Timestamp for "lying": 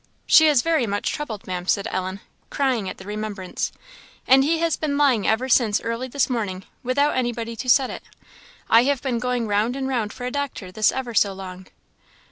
4.97-5.27